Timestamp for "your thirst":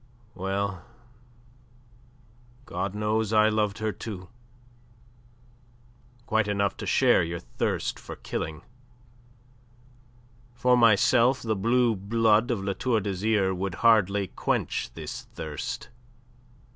7.21-7.99